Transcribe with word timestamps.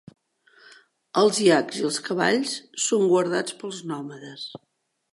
Els 1.23 1.41
iacs 1.43 1.77
i 1.83 1.87
els 1.91 2.01
cavalls 2.09 2.57
són 2.87 3.07
guardats 3.15 3.57
pels 3.63 3.87
nòmades. 3.93 4.53